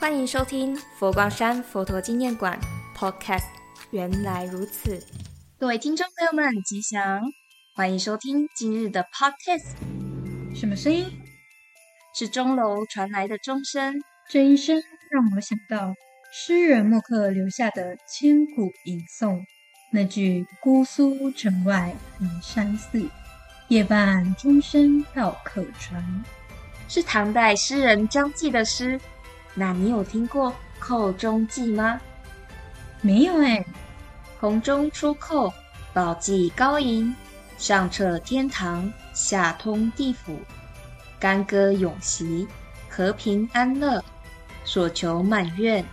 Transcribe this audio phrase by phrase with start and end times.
[0.00, 2.58] 欢迎收听佛光山佛陀纪念馆
[2.96, 3.44] Podcast。
[3.90, 4.98] 原来如此，
[5.58, 7.20] 各位听众朋友们，吉祥！
[7.74, 9.74] 欢迎收听今日的 Podcast。
[10.58, 11.06] 什么声音？
[12.14, 14.02] 是钟楼传来的钟声。
[14.30, 15.92] 这一声让我想到
[16.32, 19.44] 诗人墨客留下的千古吟诵，
[19.92, 23.06] 那句“姑苏城外寒山寺，
[23.68, 26.24] 夜半钟声到客船”，
[26.88, 28.98] 是唐代诗人张继的诗。
[29.54, 32.00] 那你有听过《寇中记》吗？
[33.00, 33.64] 没有哎。
[34.38, 35.52] 红中出寇，
[35.92, 37.14] 宝髻高迎，
[37.58, 40.40] 上彻天堂，下通地府，
[41.18, 42.48] 干戈永袭，
[42.88, 44.02] 和平安乐，
[44.64, 45.84] 所求满愿，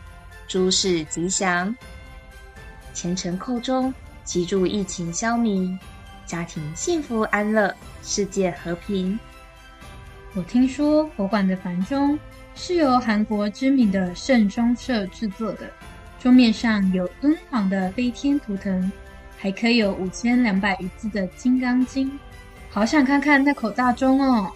[0.48, 1.76] 诸事吉祥。
[2.94, 3.94] 前程寇中，
[4.24, 5.78] 祈祝疫情消弭，
[6.26, 9.20] 家庭幸福安乐，世界和平。
[10.38, 12.18] 我听说佛馆的梵钟。
[12.54, 15.70] 是由韩国知名的圣钟社制作的，
[16.20, 18.92] 钟面上有敦煌的飞天图腾，
[19.38, 22.10] 还刻有五千两百余字的《金刚经》，
[22.72, 24.52] 好想看看那口大钟哦！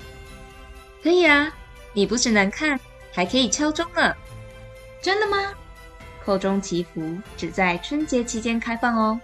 [1.03, 1.51] 可以啊，
[1.93, 2.79] 你不只能看，
[3.11, 4.15] 还可以敲钟呢。
[4.99, 5.37] 真的吗？
[6.25, 9.19] 叩钟祈福只在春节期间开放哦，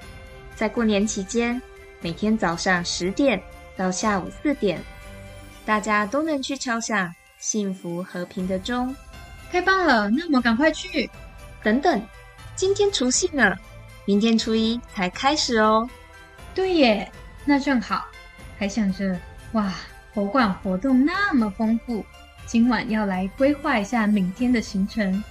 [0.56, 1.60] 在过年期间，
[2.00, 3.42] 每天早上十点
[3.76, 4.80] 到下午四点，
[5.68, 7.14] 大家都能去敲响。
[7.40, 8.96] 幸福和平的钟，
[9.52, 10.10] 太棒了！
[10.10, 11.10] 那我们赶快去。
[11.62, 12.02] 等等，
[12.56, 13.54] 今天除夕呢，
[14.06, 15.88] 明天初一才开始哦。
[16.56, 17.12] 对耶，
[17.44, 18.08] 那正好。
[18.58, 19.20] 还想着，
[19.52, 19.74] 哇，
[20.14, 22.04] 博物馆活动那么丰富，
[22.46, 25.22] 今晚要来规划一下明天的行程。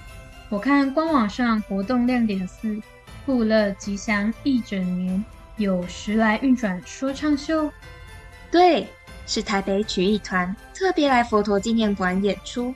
[0.51, 2.79] 我看官网上活动亮点是
[3.25, 5.25] 富乐吉祥一整年，
[5.57, 7.73] 有时来运转说唱秀。
[8.51, 8.87] 对。
[9.27, 12.75] 是台北曲艺团特别来佛陀纪念馆演出，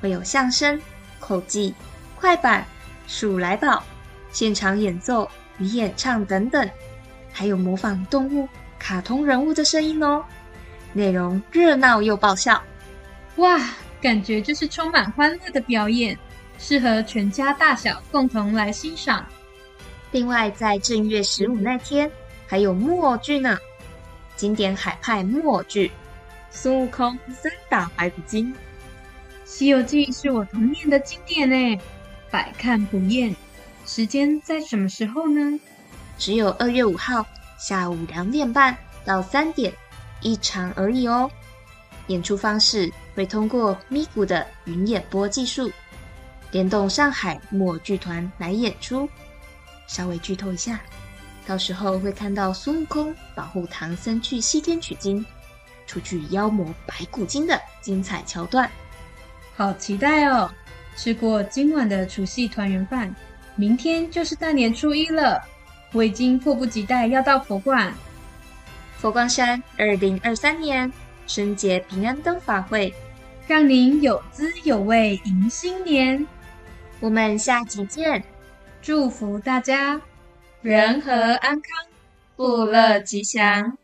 [0.00, 0.80] 会有相声、
[1.18, 1.74] 口技、
[2.16, 2.64] 快板、
[3.06, 3.82] 数来宝、
[4.30, 6.70] 现场演奏与演唱等等，
[7.32, 10.24] 还有模仿动物、卡通人物的声音哦。
[10.92, 12.62] 内容热闹又爆笑，
[13.36, 13.60] 哇，
[14.00, 16.16] 感觉就是充满欢乐的表演，
[16.58, 19.26] 适合全家大小共同来欣赏。
[20.12, 22.10] 另外，在正月十五那天
[22.46, 23.58] 还有木偶剧呢。
[24.38, 25.88] 经典海派木偶剧
[26.48, 28.46] 《孙悟空三打白骨精》，
[29.44, 31.82] 《西游记》是我童年的经典呢，
[32.30, 33.34] 百看不厌。
[33.84, 35.58] 时间在什么时候呢？
[36.18, 37.26] 只有二月五号
[37.58, 39.72] 下午两点半到三点
[40.20, 41.28] 一场而已哦。
[42.06, 45.68] 演出方式会通过咪咕的云演播技术，
[46.52, 49.08] 联动上海木偶剧团来演出。
[49.88, 50.80] 稍微剧透一下。
[51.48, 55.24] 到时候会看到孙悟空保护唐僧去西天取经，
[55.86, 58.70] 除去妖魔白骨精的精彩桥段，
[59.56, 60.50] 好期待哦！
[60.94, 63.14] 吃过今晚的除夕团圆饭，
[63.56, 65.42] 明天就是大年初一了，
[65.92, 67.94] 我已经迫不及待要到佛馆。
[68.98, 70.92] 佛光山二零二三年
[71.26, 72.92] 春节平安灯法会，
[73.46, 76.26] 让您有滋有味迎新年。
[77.00, 78.22] 我们下集见，
[78.82, 79.98] 祝福大家。
[80.60, 81.62] 人和安康，
[82.36, 83.78] 富乐吉祥。